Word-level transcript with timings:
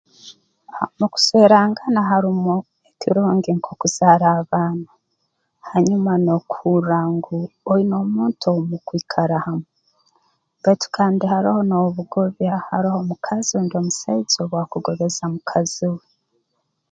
Mu 0.97 1.07
kuswerangana 1.13 1.99
harumu 2.09 2.55
ekirungi 2.89 3.49
nk'okuzaara 3.57 4.27
abaana 4.41 4.89
hanyuma 5.69 6.11
n'okuhurra 6.23 6.99
ngu 7.13 7.37
oine 7.71 7.95
omuntu 8.03 8.43
ou 8.53 8.59
mukwikara 8.69 9.37
hamu 9.45 9.65
baitu 10.63 10.87
kandi 10.95 11.23
haroho 11.31 11.61
n'obugobya 11.65 12.53
haroho 12.69 12.97
omukazi 13.03 13.49
rundi 13.55 13.75
omusaija 13.81 14.37
obu 14.43 14.55
akugobeza 14.63 15.23
mukazi 15.33 15.85
we 15.93 16.01